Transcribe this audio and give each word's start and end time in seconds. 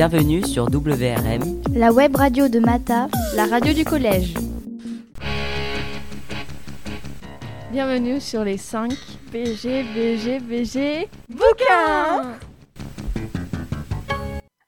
Bienvenue 0.00 0.42
sur 0.46 0.64
WRM, 0.70 1.60
la 1.74 1.92
web 1.92 2.16
radio 2.16 2.48
de 2.48 2.58
Mata, 2.58 3.08
la 3.36 3.44
radio 3.44 3.74
du 3.74 3.84
collège. 3.84 4.32
Bienvenue 7.70 8.18
sur 8.18 8.42
les 8.42 8.56
5 8.56 8.94
BG, 9.30 9.84
BG, 9.94 10.40
BG, 10.40 11.06
bouquins 11.28 12.38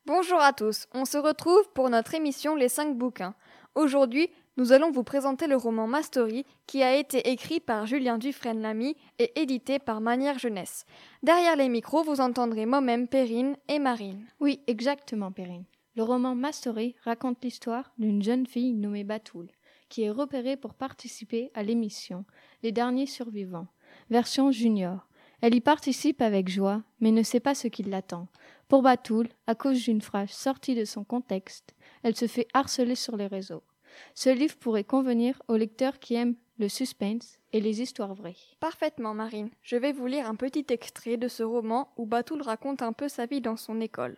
Bonjour 0.04 0.38
à 0.38 0.52
tous, 0.52 0.86
on 0.92 1.06
se 1.06 1.16
retrouve 1.16 1.66
pour 1.72 1.88
notre 1.88 2.12
émission 2.14 2.54
Les 2.54 2.68
5 2.68 2.98
bouquins. 2.98 3.32
Aujourd'hui, 3.74 4.28
nous 4.56 4.72
allons 4.72 4.90
vous 4.90 5.02
présenter 5.02 5.46
le 5.46 5.56
roman 5.56 5.86
Mastery 5.86 6.44
qui 6.66 6.82
a 6.82 6.94
été 6.94 7.30
écrit 7.30 7.60
par 7.60 7.86
Julien 7.86 8.18
Dufresne-Lamy 8.18 8.96
et 9.18 9.40
édité 9.40 9.78
par 9.78 10.00
Manière 10.00 10.38
Jeunesse. 10.38 10.84
Derrière 11.22 11.56
les 11.56 11.70
micros, 11.70 12.02
vous 12.02 12.20
entendrez 12.20 12.66
moi-même 12.66 13.08
Perrine 13.08 13.56
et 13.68 13.78
Marine. 13.78 14.26
Oui, 14.40 14.60
exactement 14.66 15.32
Perrine. 15.32 15.64
Le 15.96 16.02
roman 16.02 16.34
Mastery 16.34 16.96
raconte 17.04 17.42
l'histoire 17.42 17.92
d'une 17.98 18.22
jeune 18.22 18.46
fille 18.46 18.74
nommée 18.74 19.04
Batoul 19.04 19.48
qui 19.88 20.04
est 20.04 20.10
repérée 20.10 20.56
pour 20.56 20.72
participer 20.72 21.50
à 21.52 21.62
l'émission 21.62 22.24
Les 22.62 22.72
derniers 22.72 23.06
survivants, 23.06 23.66
version 24.08 24.50
junior. 24.50 25.06
Elle 25.42 25.54
y 25.54 25.60
participe 25.60 26.22
avec 26.22 26.48
joie, 26.48 26.82
mais 27.00 27.10
ne 27.10 27.22
sait 27.22 27.40
pas 27.40 27.54
ce 27.54 27.68
qui 27.68 27.82
l'attend. 27.82 28.28
Pour 28.68 28.80
Batoul, 28.80 29.28
à 29.46 29.54
cause 29.54 29.82
d'une 29.82 30.00
phrase 30.00 30.30
sortie 30.30 30.74
de 30.74 30.86
son 30.86 31.04
contexte, 31.04 31.74
elle 32.02 32.16
se 32.16 32.26
fait 32.26 32.48
harceler 32.54 32.94
sur 32.94 33.16
les 33.18 33.26
réseaux. 33.26 33.64
Ce 34.14 34.30
livre 34.30 34.56
pourrait 34.56 34.84
convenir 34.84 35.42
aux 35.48 35.56
lecteurs 35.56 35.98
qui 35.98 36.14
aiment 36.14 36.36
le 36.58 36.68
suspense 36.68 37.38
et 37.52 37.60
les 37.60 37.82
histoires 37.82 38.14
vraies. 38.14 38.36
Parfaitement, 38.60 39.14
Marine. 39.14 39.50
Je 39.62 39.76
vais 39.76 39.92
vous 39.92 40.06
lire 40.06 40.28
un 40.28 40.34
petit 40.34 40.66
extrait 40.70 41.16
de 41.16 41.28
ce 41.28 41.42
roman 41.42 41.92
où 41.96 42.06
Batoul 42.06 42.42
raconte 42.42 42.82
un 42.82 42.92
peu 42.92 43.08
sa 43.08 43.26
vie 43.26 43.40
dans 43.40 43.56
son 43.56 43.80
école. 43.80 44.16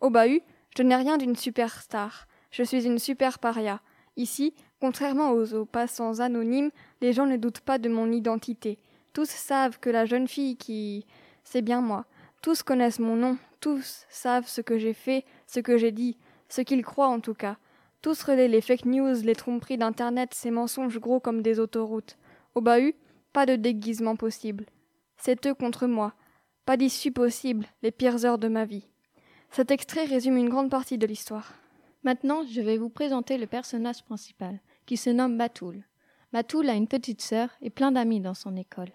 Au 0.00 0.10
bahut, 0.10 0.42
je 0.76 0.82
n'ai 0.82 0.96
rien 0.96 1.16
d'une 1.16 1.36
superstar. 1.36 2.26
Je 2.50 2.62
suis 2.62 2.86
une 2.86 2.98
super 2.98 3.38
paria. 3.38 3.80
Ici, 4.16 4.54
contrairement 4.80 5.30
aux, 5.30 5.64
passants 5.64 6.20
anonymes, 6.20 6.70
les 7.00 7.12
gens 7.12 7.26
ne 7.26 7.36
doutent 7.36 7.60
pas 7.60 7.78
de 7.78 7.88
mon 7.88 8.10
identité. 8.10 8.78
Tous 9.12 9.28
savent 9.28 9.78
que 9.78 9.90
la 9.90 10.04
jeune 10.04 10.28
fille 10.28 10.56
qui. 10.56 11.06
C'est 11.44 11.62
bien 11.62 11.80
moi. 11.80 12.06
Tous 12.42 12.62
connaissent 12.62 12.98
mon 12.98 13.16
nom, 13.16 13.38
tous 13.60 14.04
savent 14.08 14.46
ce 14.46 14.60
que 14.60 14.78
j'ai 14.78 14.92
fait, 14.92 15.24
ce 15.46 15.60
que 15.60 15.78
j'ai 15.78 15.92
dit, 15.92 16.16
ce 16.48 16.60
qu'ils 16.60 16.84
croient 16.84 17.08
en 17.08 17.20
tout 17.20 17.34
cas. 17.34 17.56
Tous 18.02 18.22
relaient 18.22 18.48
les 18.48 18.60
fake 18.60 18.84
news, 18.84 19.14
les 19.22 19.34
tromperies 19.34 19.78
d'Internet, 19.78 20.34
ces 20.34 20.50
mensonges 20.50 20.98
gros 20.98 21.20
comme 21.20 21.42
des 21.42 21.58
autoroutes. 21.58 22.16
Au 22.54 22.60
bahut, 22.60 22.94
pas 23.32 23.46
de 23.46 23.56
déguisement 23.56 24.16
possible. 24.16 24.66
C'est 25.16 25.46
eux 25.46 25.54
contre 25.54 25.86
moi. 25.86 26.14
Pas 26.64 26.76
d'issue 26.76 27.12
possible, 27.12 27.66
les 27.82 27.90
pires 27.90 28.24
heures 28.24 28.38
de 28.38 28.48
ma 28.48 28.64
vie. 28.64 28.88
Cet 29.50 29.70
extrait 29.70 30.04
résume 30.04 30.36
une 30.36 30.48
grande 30.48 30.70
partie 30.70 30.98
de 30.98 31.06
l'histoire. 31.06 31.54
Maintenant, 32.02 32.44
je 32.46 32.60
vais 32.60 32.76
vous 32.76 32.88
présenter 32.88 33.38
le 33.38 33.46
personnage 33.46 34.02
principal, 34.04 34.60
qui 34.84 34.96
se 34.96 35.10
nomme 35.10 35.38
Batoul. 35.38 35.84
Batoul 36.32 36.68
a 36.68 36.74
une 36.74 36.88
petite 36.88 37.22
sœur 37.22 37.50
et 37.62 37.70
plein 37.70 37.92
d'amis 37.92 38.20
dans 38.20 38.34
son 38.34 38.56
école. 38.56 38.92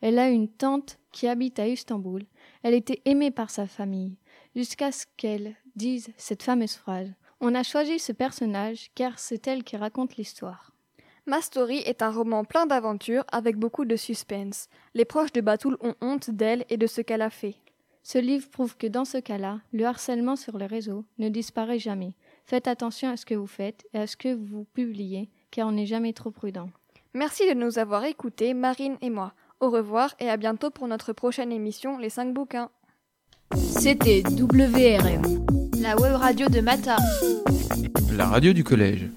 Elle 0.00 0.18
a 0.18 0.28
une 0.28 0.48
tante 0.48 0.98
qui 1.12 1.28
habite 1.28 1.58
à 1.58 1.68
Istanbul. 1.68 2.24
Elle 2.62 2.74
était 2.74 3.00
aimée 3.04 3.30
par 3.30 3.50
sa 3.50 3.66
famille, 3.66 4.16
jusqu'à 4.56 4.90
ce 4.90 5.06
qu'elle 5.16 5.54
dise 5.76 6.10
cette 6.16 6.42
fameuse 6.42 6.74
phrase 6.74 7.12
on 7.42 7.56
a 7.56 7.64
choisi 7.64 7.98
ce 7.98 8.12
personnage 8.12 8.90
car 8.94 9.18
c'est 9.18 9.46
elle 9.48 9.64
qui 9.64 9.76
raconte 9.76 10.16
l'histoire. 10.16 10.70
Ma 11.26 11.42
Story 11.42 11.78
est 11.78 12.00
un 12.00 12.10
roman 12.10 12.44
plein 12.44 12.66
d'aventures 12.66 13.24
avec 13.30 13.56
beaucoup 13.56 13.84
de 13.84 13.96
suspense. 13.96 14.68
Les 14.94 15.04
proches 15.04 15.32
de 15.32 15.40
Batoul 15.40 15.76
ont 15.80 15.94
honte 16.00 16.30
d'elle 16.30 16.64
et 16.70 16.76
de 16.76 16.86
ce 16.86 17.00
qu'elle 17.00 17.22
a 17.22 17.30
fait. 17.30 17.56
Ce 18.04 18.18
livre 18.18 18.48
prouve 18.48 18.76
que 18.76 18.86
dans 18.86 19.04
ce 19.04 19.18
cas-là, 19.18 19.60
le 19.72 19.84
harcèlement 19.84 20.36
sur 20.36 20.56
les 20.56 20.66
réseaux 20.66 21.04
ne 21.18 21.28
disparaît 21.28 21.78
jamais. 21.78 22.14
Faites 22.46 22.66
attention 22.66 23.08
à 23.10 23.16
ce 23.16 23.26
que 23.26 23.34
vous 23.34 23.46
faites 23.46 23.86
et 23.92 23.98
à 23.98 24.06
ce 24.06 24.16
que 24.16 24.34
vous 24.34 24.64
publiez, 24.72 25.28
car 25.50 25.68
on 25.68 25.72
n'est 25.72 25.86
jamais 25.86 26.12
trop 26.12 26.30
prudent. 26.30 26.70
Merci 27.14 27.48
de 27.48 27.54
nous 27.54 27.78
avoir 27.78 28.04
écoutés, 28.04 28.54
Marine 28.54 28.96
et 29.00 29.10
moi. 29.10 29.34
Au 29.60 29.70
revoir 29.70 30.14
et 30.18 30.28
à 30.28 30.36
bientôt 30.36 30.70
pour 30.70 30.88
notre 30.88 31.12
prochaine 31.12 31.52
émission 31.52 31.98
Les 31.98 32.08
5 32.08 32.32
bouquins. 32.34 32.70
C'était 33.54 34.22
WRM 34.22 35.61
la 35.82 35.96
web 35.96 36.14
radio 36.14 36.48
de 36.48 36.60
Mata. 36.60 36.96
La 38.16 38.26
radio 38.26 38.52
du 38.52 38.62
collège. 38.62 39.10